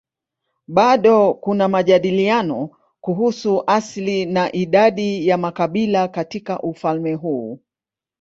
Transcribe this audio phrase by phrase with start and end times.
[0.67, 2.69] Bado kuna majadiliano
[3.01, 7.59] kuhusu asili na idadi ya makabila katika ufalme huu.